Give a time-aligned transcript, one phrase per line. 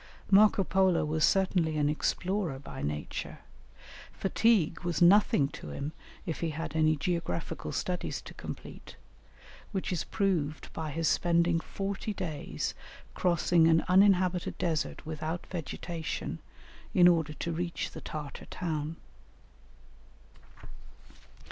[0.31, 3.37] Marco Polo was certainly an explorer by nature;
[4.11, 5.91] fatigue was nothing to him
[6.25, 8.95] if he had any geographical studies to complete,
[9.71, 12.73] which is proved by his spending forty days
[13.13, 16.39] crossing an uninhabited desert without vegetation,
[16.95, 18.95] in order to reach the Tartar town.